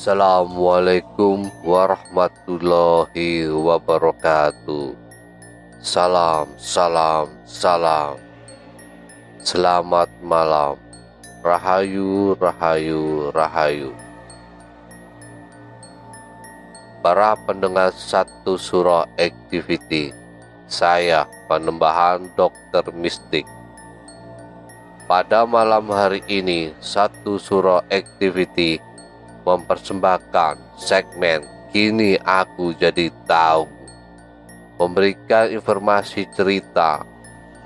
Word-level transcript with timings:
Assalamualaikum 0.00 1.52
warahmatullahi 1.60 3.52
wabarakatuh. 3.52 4.96
Salam, 5.76 6.48
salam, 6.56 7.28
salam. 7.44 8.16
Selamat 9.44 10.08
malam. 10.24 10.80
Rahayu, 11.44 12.32
rahayu, 12.40 13.28
rahayu. 13.36 13.92
Para 17.04 17.36
pendengar 17.44 17.92
satu 17.92 18.56
surah 18.56 19.04
activity, 19.20 20.16
saya 20.64 21.28
penembahan 21.44 22.24
dokter 22.40 22.88
mistik. 22.96 23.44
Pada 25.04 25.44
malam 25.44 25.92
hari 25.92 26.24
ini, 26.24 26.72
satu 26.80 27.36
surah 27.36 27.84
activity 27.92 28.80
mempersembahkan 29.50 30.78
segmen 30.78 31.42
Kini 31.74 32.14
Aku 32.22 32.70
Jadi 32.70 33.10
Tahu 33.26 33.66
memberikan 34.78 35.50
informasi 35.50 36.30
cerita 36.30 37.02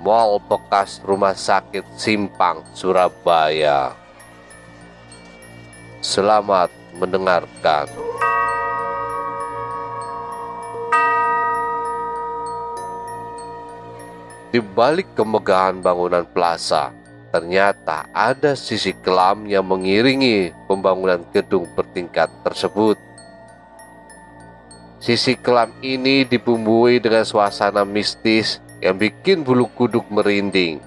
Mall 0.01 0.37
bekas 0.43 0.99
rumah 1.01 1.33
sakit 1.33 1.81
Simpang, 1.95 2.61
Surabaya. 2.75 3.95
Selamat 6.03 6.69
mendengarkan. 6.93 7.89
Di 14.53 14.59
balik 14.61 15.09
kemegahan 15.17 15.79
bangunan 15.81 16.27
plaza, 16.29 16.93
ternyata 17.35 18.07
ada 18.15 18.55
sisi 18.55 18.95
kelam 18.95 19.43
yang 19.43 19.67
mengiringi 19.67 20.55
pembangunan 20.71 21.19
gedung 21.35 21.67
bertingkat 21.75 22.31
tersebut. 22.47 22.95
Sisi 25.03 25.35
kelam 25.35 25.75
ini 25.83 26.23
dibumbui 26.23 27.03
dengan 27.03 27.27
suasana 27.27 27.83
mistis 27.83 28.63
yang 28.79 28.95
bikin 28.95 29.43
bulu 29.43 29.67
kuduk 29.75 30.07
merinding. 30.07 30.79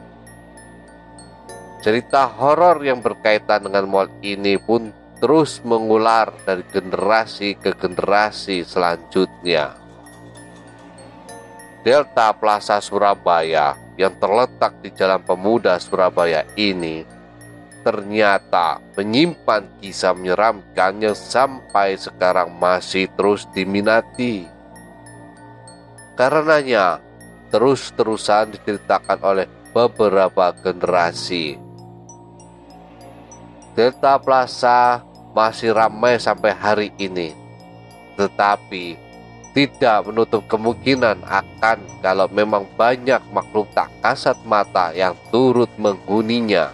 Cerita 1.85 2.25
horor 2.25 2.81
yang 2.81 3.05
berkaitan 3.05 3.69
dengan 3.69 3.85
mall 3.85 4.09
ini 4.25 4.57
pun 4.57 4.89
terus 5.21 5.61
mengular 5.61 6.33
dari 6.49 6.65
generasi 6.73 7.61
ke 7.61 7.77
generasi 7.77 8.65
selanjutnya. 8.65 9.77
Delta 11.85 12.33
Plaza 12.33 12.81
Surabaya 12.81 13.88
yang 13.99 14.15
terletak 14.23 14.79
di 14.81 14.95
Jalan 14.95 15.21
Pemuda 15.27 15.75
Surabaya 15.83 16.47
ini 16.55 17.19
ternyata 17.83 18.85
menyimpan 18.99 19.65
kisah 19.81 20.13
menyeramkan 20.13 21.01
yang 21.01 21.17
sampai 21.17 21.97
sekarang 21.97 22.53
masih 22.59 23.09
terus 23.17 23.49
diminati. 23.57 24.45
Karenanya, 26.19 27.01
terus-terusan 27.49 28.53
diceritakan 28.53 29.19
oleh 29.23 29.47
beberapa 29.71 30.51
generasi. 30.59 31.57
Delta 33.73 34.19
Plaza 34.19 35.01
masih 35.33 35.71
ramai 35.71 36.19
sampai 36.19 36.53
hari 36.53 36.89
ini, 36.99 37.31
tetapi 38.19 39.08
tidak 39.59 40.07
menutup 40.07 40.47
kemungkinan 40.47 41.19
akan 41.27 41.83
kalau 41.99 42.31
memang 42.31 42.63
banyak 42.79 43.19
makhluk 43.35 43.67
tak 43.75 43.91
kasat 43.99 44.39
mata 44.47 44.95
yang 44.95 45.19
turut 45.35 45.67
menghuninya. 45.75 46.71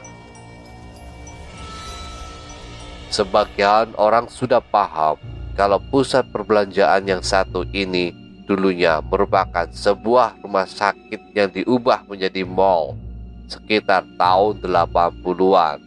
Sebagian 3.08 3.96
orang 3.96 4.28
sudah 4.28 4.60
paham 4.60 5.16
kalau 5.56 5.80
pusat 5.80 6.28
perbelanjaan 6.28 7.08
yang 7.08 7.24
satu 7.24 7.64
ini 7.72 8.12
dulunya 8.44 9.00
merupakan 9.00 9.64
sebuah 9.72 10.44
rumah 10.44 10.68
sakit 10.68 11.32
yang 11.32 11.48
diubah 11.48 12.04
menjadi 12.04 12.44
mall 12.44 13.00
sekitar 13.48 14.04
tahun 14.20 14.60
80-an. 14.60 15.80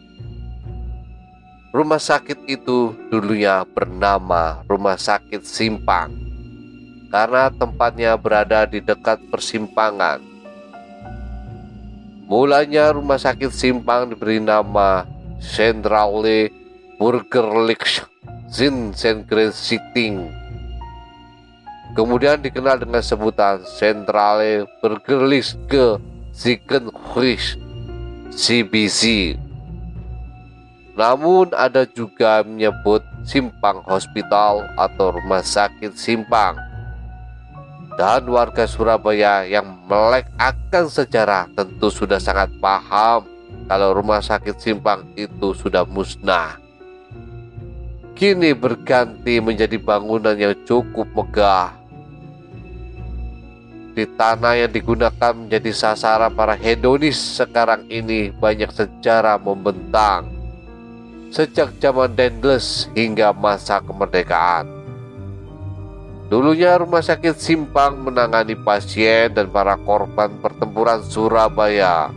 Rumah 1.70 2.02
sakit 2.02 2.42
itu 2.50 2.90
dulunya 3.06 3.62
bernama 3.62 4.66
Rumah 4.66 4.98
Sakit 4.98 5.46
Simpang 5.46 6.27
karena 7.08 7.48
tempatnya 7.48 8.12
berada 8.20 8.68
di 8.68 8.84
dekat 8.84 9.16
persimpangan. 9.32 10.20
Mulanya 12.28 12.92
rumah 12.92 13.16
sakit 13.16 13.48
Simpang 13.48 14.12
diberi 14.12 14.36
nama 14.36 15.08
Centrale 15.40 16.52
Burgerlich 17.00 18.04
Sitting. 18.52 20.16
Kemudian 21.96 22.44
dikenal 22.44 22.84
dengan 22.84 23.00
sebutan 23.00 23.64
Centrale 23.64 24.68
Burgerliche 24.84 25.96
Ziekenhuis 26.36 27.56
CBC. 28.28 29.34
Namun 31.00 31.48
ada 31.56 31.88
juga 31.88 32.44
menyebut 32.44 33.00
Simpang 33.24 33.80
Hospital 33.88 34.68
atau 34.76 35.16
Rumah 35.16 35.40
Sakit 35.40 35.96
Simpang 35.96 36.67
dan 37.98 38.30
warga 38.30 38.62
Surabaya 38.62 39.42
yang 39.42 39.74
melek 39.90 40.30
akan 40.38 40.86
sejarah 40.86 41.50
tentu 41.50 41.90
sudah 41.90 42.22
sangat 42.22 42.46
paham 42.62 43.26
kalau 43.66 43.90
rumah 43.90 44.22
sakit 44.22 44.54
Simpang 44.54 45.02
itu 45.18 45.50
sudah 45.50 45.82
musnah. 45.82 46.62
Kini 48.14 48.54
berganti 48.54 49.42
menjadi 49.42 49.82
bangunan 49.82 50.38
yang 50.38 50.54
cukup 50.62 51.10
megah. 51.10 51.74
Di 53.98 54.06
tanah 54.14 54.54
yang 54.54 54.70
digunakan 54.70 55.34
menjadi 55.34 55.74
sasaran 55.74 56.30
para 56.30 56.54
hedonis 56.54 57.18
sekarang 57.18 57.82
ini 57.90 58.30
banyak 58.30 58.70
sejarah 58.70 59.42
membentang. 59.42 60.30
Sejak 61.34 61.74
zaman 61.82 62.14
Dendles 62.14 62.86
hingga 62.94 63.34
masa 63.34 63.82
kemerdekaan. 63.82 64.77
Dulunya 66.28 66.76
rumah 66.76 67.00
sakit 67.00 67.40
Simpang 67.40 68.04
menangani 68.04 68.52
pasien 68.52 69.32
dan 69.32 69.48
para 69.48 69.80
korban 69.80 70.28
pertempuran 70.44 71.00
Surabaya. 71.00 72.12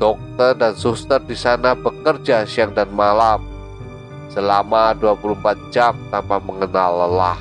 Dokter 0.00 0.56
dan 0.56 0.72
suster 0.72 1.20
di 1.20 1.36
sana 1.36 1.76
bekerja 1.76 2.48
siang 2.48 2.72
dan 2.72 2.88
malam 2.88 3.44
selama 4.32 4.96
24 4.96 5.68
jam 5.68 5.92
tanpa 6.08 6.40
mengenal 6.40 7.04
lelah. 7.04 7.40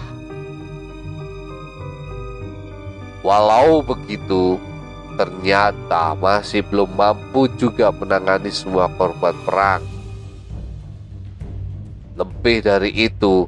Walau 3.24 3.80
begitu, 3.80 4.60
ternyata 5.16 6.12
masih 6.20 6.60
belum 6.68 6.92
mampu 6.92 7.48
juga 7.56 7.88
menangani 7.96 8.52
semua 8.52 8.92
korban 9.00 9.36
perang. 9.48 9.84
Lebih 12.20 12.68
dari 12.68 12.92
itu, 12.92 13.48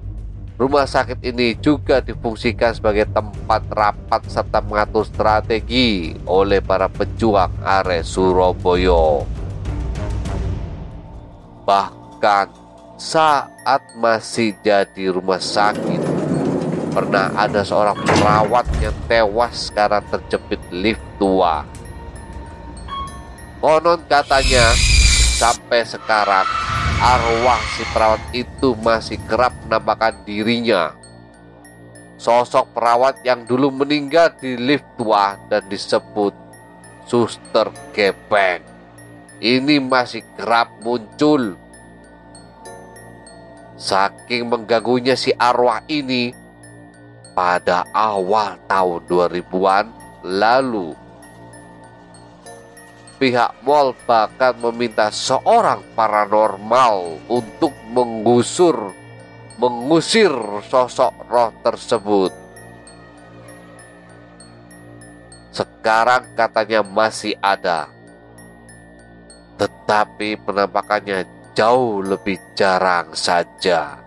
rumah 0.59 0.83
sakit 0.83 1.23
ini 1.23 1.55
juga 1.55 2.03
difungsikan 2.03 2.75
sebagai 2.75 3.07
tempat 3.07 3.63
rapat 3.71 4.27
serta 4.27 4.59
mengatur 4.59 5.07
strategi 5.07 6.11
oleh 6.27 6.59
para 6.59 6.91
pejuang 6.91 7.63
are 7.63 8.03
Surabaya. 8.03 9.23
Bahkan 11.63 12.47
saat 12.99 13.81
masih 13.95 14.51
jadi 14.59 15.15
rumah 15.15 15.39
sakit, 15.39 16.03
pernah 16.91 17.31
ada 17.39 17.63
seorang 17.63 17.95
perawat 18.03 18.67
yang 18.83 18.97
tewas 19.07 19.71
karena 19.71 20.03
terjepit 20.11 20.59
lift 20.75 20.99
tua. 21.15 21.63
Konon 23.63 24.03
katanya 24.11 24.75
sampai 25.39 25.87
sekarang 25.87 26.58
arwah 26.99 27.63
si 27.79 27.83
perawat 27.95 28.19
itu 28.35 28.75
masih 28.83 29.15
kerap 29.23 29.55
menampakkan 29.63 30.19
dirinya. 30.27 30.91
Sosok 32.19 32.75
perawat 32.75 33.23
yang 33.23 33.47
dulu 33.47 33.71
meninggal 33.71 34.35
di 34.35 34.59
lift 34.59 34.83
tua 34.99 35.39
dan 35.47 35.63
disebut 35.71 36.35
suster 37.07 37.71
gepeng. 37.95 38.59
Ini 39.39 39.79
masih 39.79 40.27
kerap 40.35 40.75
muncul. 40.83 41.55
Saking 43.79 44.51
mengganggunya 44.51 45.15
si 45.15 45.31
arwah 45.39 45.79
ini, 45.87 46.35
pada 47.31 47.87
awal 47.95 48.59
tahun 48.67 49.07
2000-an 49.07 49.85
lalu. 50.27 50.91
Pihak 53.19 53.51
mall 53.67 53.91
bahkan 54.07 54.55
meminta 54.63 55.11
seorang 55.11 55.83
paranormal 55.91 57.19
untuk 57.27 57.75
menggusur, 57.91 58.95
mengusir 59.59 60.31
sosok 60.71 61.27
roh 61.27 61.51
tersebut. 61.59 62.31
Sekarang 65.51 66.31
katanya 66.31 66.79
masih 66.79 67.35
ada, 67.43 67.91
tetapi 69.59 70.39
penampakannya 70.39 71.27
jauh 71.51 71.99
lebih 71.99 72.39
jarang 72.55 73.11
saja. 73.11 73.99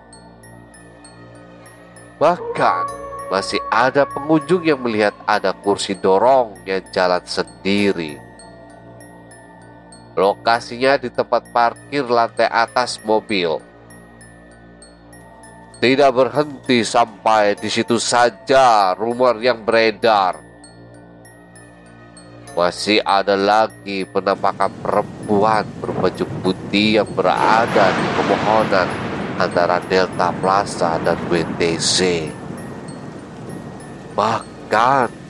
Bahkan 2.17 2.85
masih 3.29 3.61
ada 3.69 4.09
pengunjung 4.09 4.65
yang 4.65 4.81
melihat 4.81 5.13
ada 5.29 5.53
kursi 5.53 5.93
dorong 5.93 6.57
yang 6.65 6.81
jalan 6.97 7.21
sendiri. 7.29 8.32
Lokasinya 10.13 11.01
di 11.01 11.09
tempat 11.09 11.49
parkir 11.49 12.05
lantai 12.05 12.45
atas 12.45 13.01
mobil. 13.01 13.57
Tidak 15.81 16.11
berhenti 16.15 16.85
sampai 16.85 17.57
di 17.57 17.67
situ 17.73 17.97
saja 17.97 18.93
rumor 18.93 19.41
yang 19.41 19.65
beredar. 19.65 20.39
Masih 22.53 23.01
ada 23.01 23.33
lagi 23.33 24.05
penampakan 24.05 24.69
perempuan 24.85 25.65
berbaju 25.81 26.25
putih 26.45 27.01
yang 27.01 27.09
berada 27.17 27.89
di 27.97 28.07
pemohonan 28.13 28.89
antara 29.41 29.81
Delta 29.89 30.29
Plaza 30.37 31.01
dan 31.01 31.17
WTC. 31.33 32.29
Bahkan 34.13 35.22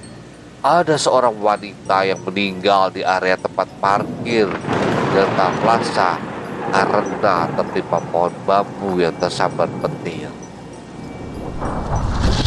ada 0.62 0.94
seorang 0.94 1.42
wanita 1.42 2.06
yang 2.06 2.22
meninggal 2.22 2.94
di 2.94 3.02
area 3.02 3.34
tempat 3.34 3.66
parkir 3.82 4.46
Delta 5.10 5.50
Plaza 5.58 6.14
karena 6.70 7.50
tertimpa 7.58 7.98
pohon 7.98 8.30
bambu 8.46 9.02
yang 9.02 9.10
tersambar 9.18 9.66
petir. 9.82 10.30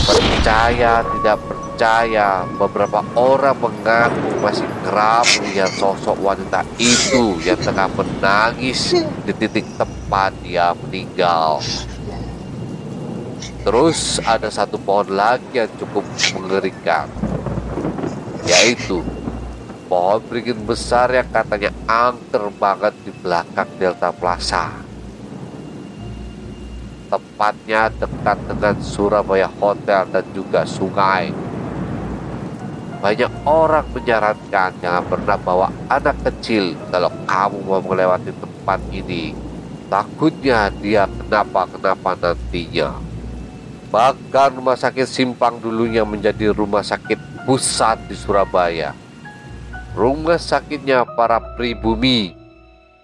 Percaya 0.08 1.04
tidak 1.04 1.44
percaya, 1.44 2.48
beberapa 2.56 3.04
orang 3.20 3.60
mengaku 3.60 4.32
masih 4.40 4.70
kerap 4.88 5.28
melihat 5.44 5.76
sosok 5.76 6.16
wanita 6.24 6.64
itu 6.80 7.36
yang 7.44 7.60
tengah 7.60 7.92
menangis 8.00 8.96
di 9.28 9.34
titik 9.36 9.68
tempat 9.76 10.32
dia 10.40 10.72
meninggal. 10.88 11.60
Terus 13.68 14.24
ada 14.24 14.48
satu 14.48 14.80
pohon 14.80 15.12
lagi 15.12 15.60
yang 15.60 15.70
cukup 15.76 16.06
mengerikan, 16.38 17.12
yaitu 18.46 19.02
pohon 19.90 20.22
beringin 20.30 20.62
besar 20.66 21.10
yang 21.10 21.26
katanya 21.34 21.74
angker 21.90 22.54
banget 22.62 22.94
di 23.02 23.12
belakang 23.22 23.70
Delta 23.82 24.14
Plaza. 24.14 24.70
Tepatnya 27.10 27.90
dekat 27.94 28.38
dengan 28.50 28.76
Surabaya 28.82 29.50
Hotel 29.62 30.10
dan 30.10 30.26
juga 30.34 30.66
sungai. 30.66 31.30
Banyak 33.02 33.46
orang 33.46 33.86
menyarankan 33.94 34.82
jangan 34.82 35.06
pernah 35.06 35.38
bawa 35.38 35.68
anak 35.86 36.18
kecil 36.26 36.74
kalau 36.90 37.14
kamu 37.30 37.58
mau 37.62 37.82
melewati 37.82 38.34
tempat 38.34 38.82
ini. 38.90 39.38
Takutnya 39.86 40.74
dia 40.82 41.06
kenapa-kenapa 41.06 42.18
nantinya. 42.18 42.98
Bahkan 43.94 44.58
rumah 44.58 44.74
sakit 44.74 45.06
Simpang 45.06 45.62
dulunya 45.62 46.02
menjadi 46.02 46.50
rumah 46.50 46.82
sakit 46.82 47.35
pusat 47.46 48.02
di 48.10 48.18
Surabaya. 48.18 48.98
Rumah 49.94 50.42
sakitnya 50.42 51.06
para 51.16 51.38
pribumi 51.56 52.34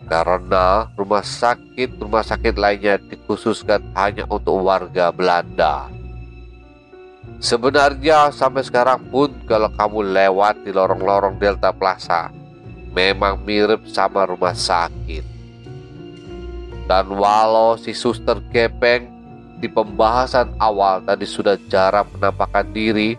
karena 0.10 0.90
rumah 0.98 1.22
sakit-rumah 1.22 2.26
sakit 2.26 2.58
lainnya 2.58 2.98
dikhususkan 2.98 3.86
hanya 3.94 4.26
untuk 4.28 4.66
warga 4.66 5.14
Belanda. 5.14 5.88
Sebenarnya 7.38 8.34
sampai 8.34 8.66
sekarang 8.66 9.08
pun 9.14 9.30
kalau 9.46 9.70
kamu 9.72 10.10
lewat 10.10 10.66
di 10.66 10.74
lorong-lorong 10.74 11.38
Delta 11.38 11.70
Plaza, 11.70 12.34
memang 12.98 13.46
mirip 13.46 13.86
sama 13.88 14.26
rumah 14.26 14.58
sakit. 14.58 15.24
Dan 16.90 17.14
walau 17.14 17.78
si 17.78 17.94
suster 17.94 18.42
gepeng 18.52 19.08
di 19.62 19.70
pembahasan 19.70 20.58
awal 20.58 21.06
tadi 21.06 21.30
sudah 21.30 21.56
jarang 21.70 22.10
menampakkan 22.18 22.68
diri, 22.74 23.16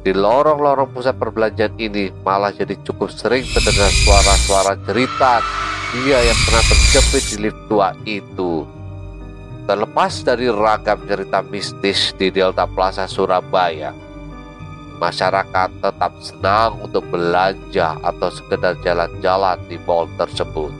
di 0.00 0.16
lorong-lorong 0.16 0.96
pusat 0.96 1.12
perbelanjaan 1.20 1.76
ini 1.76 2.08
malah 2.24 2.52
jadi 2.56 2.72
cukup 2.80 3.12
sering 3.12 3.44
terdengar 3.52 3.92
suara-suara 3.92 4.80
cerita 4.88 5.44
dia 5.92 6.22
yang 6.24 6.38
pernah 6.46 6.64
terjepit 6.70 7.24
di 7.34 7.36
lift 7.44 7.60
tua 7.68 7.90
itu. 8.08 8.64
Terlepas 9.68 10.24
dari 10.24 10.48
ragam 10.48 11.04
cerita 11.04 11.44
mistis 11.46 12.16
di 12.16 12.32
Delta 12.32 12.64
Plaza 12.64 13.04
Surabaya, 13.06 13.92
masyarakat 14.98 15.70
tetap 15.78 16.12
senang 16.24 16.80
untuk 16.80 17.06
belanja 17.12 17.94
atau 18.02 18.28
sekedar 18.32 18.74
jalan-jalan 18.82 19.60
di 19.68 19.76
mall 19.84 20.08
tersebut. 20.16 20.72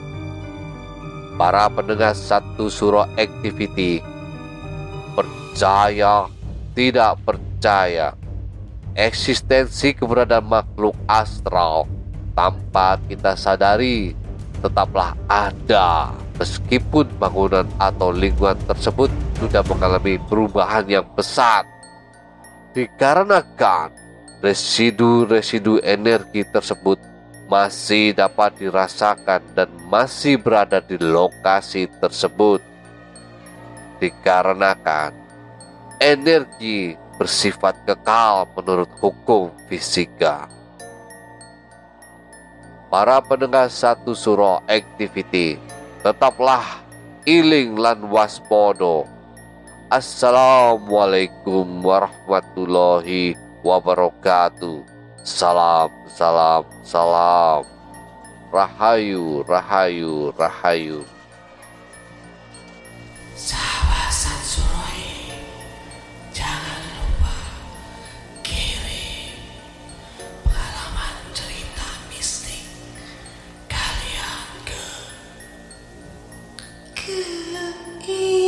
Para 1.36 1.72
pendengar 1.72 2.12
satu 2.16 2.68
suro 2.68 3.08
activity 3.16 4.04
percaya, 5.16 6.28
tidak 6.76 7.16
percaya, 7.24 8.12
eksistensi 8.94 9.94
keberadaan 9.94 10.46
makhluk 10.46 10.96
astral 11.06 11.86
tanpa 12.34 12.98
kita 13.06 13.34
sadari 13.38 14.14
tetaplah 14.60 15.16
ada. 15.26 16.14
Meskipun 16.40 17.04
bangunan 17.20 17.68
atau 17.76 18.08
lingkungan 18.08 18.56
tersebut 18.64 19.12
sudah 19.36 19.60
mengalami 19.68 20.16
perubahan 20.24 20.88
yang 20.88 21.04
besar 21.12 21.68
dikarenakan 22.72 23.92
residu-residu 24.40 25.84
energi 25.84 26.46
tersebut 26.48 26.96
masih 27.50 28.14
dapat 28.14 28.56
dirasakan 28.56 29.42
dan 29.58 29.68
masih 29.90 30.38
berada 30.40 30.80
di 30.80 30.96
lokasi 30.96 31.90
tersebut. 32.00 32.62
Dikarenakan 34.00 35.12
energi 36.00 36.96
bersifat 37.20 37.76
kekal 37.84 38.48
menurut 38.56 38.88
hukum 38.96 39.52
fisika. 39.68 40.48
Para 42.88 43.20
pendengar 43.20 43.68
satu 43.68 44.16
suro 44.16 44.64
activity, 44.64 45.60
tetaplah 46.00 46.80
iling 47.28 47.76
lan 47.76 48.08
waspodo. 48.08 49.04
Assalamualaikum 49.92 51.84
warahmatullahi 51.84 53.36
wabarakatuh. 53.60 54.80
Salam, 55.20 55.92
salam, 56.08 56.64
salam. 56.80 57.68
Rahayu, 58.48 59.44
rahayu, 59.44 60.32
rahayu. 60.40 61.04
Yeah. 77.10 78.39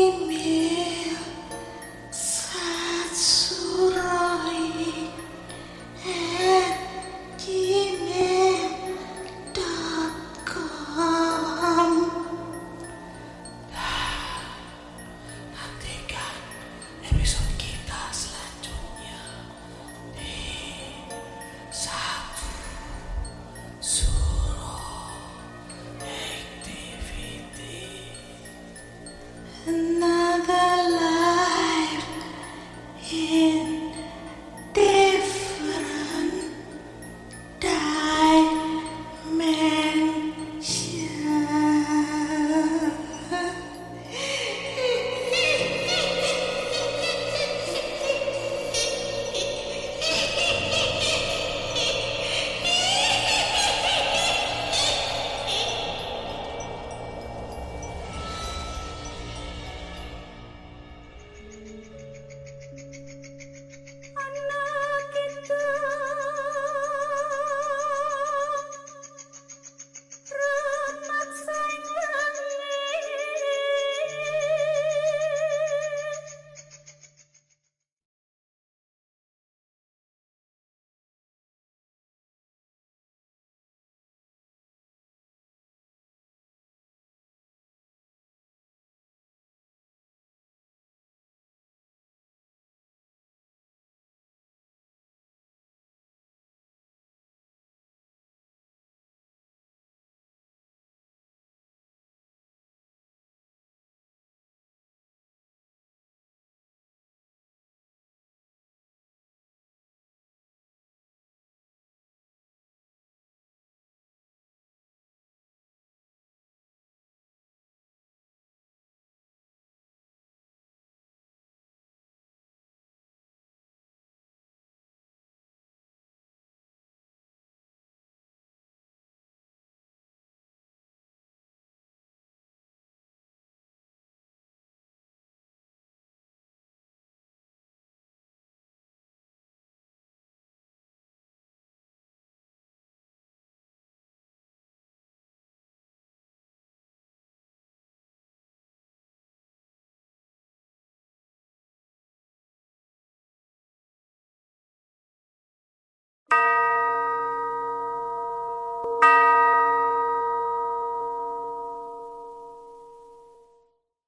you 156.32 156.61